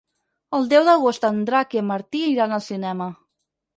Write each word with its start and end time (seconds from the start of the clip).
El 0.59 0.63
deu 0.71 0.87
d'agost 0.87 1.27
en 1.29 1.37
Drac 1.49 1.77
i 1.77 1.81
en 1.83 1.87
Martí 1.93 2.23
iran 2.33 2.57
al 2.59 2.65
cinema. 2.73 3.11